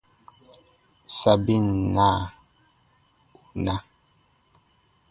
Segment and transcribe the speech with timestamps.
[1.19, 1.65] Sabin
[1.95, 2.07] na,
[3.45, 3.73] ù na.